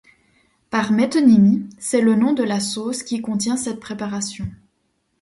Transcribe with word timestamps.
Par 0.71 0.91
métonymie, 0.91 1.69
c'est 1.77 2.01
le 2.01 2.15
nom 2.15 2.33
de 2.33 2.41
la 2.41 2.59
sauce 2.59 3.03
qui 3.03 3.21
contient 3.21 3.55
cette 3.55 3.79
préparation. 3.79 4.47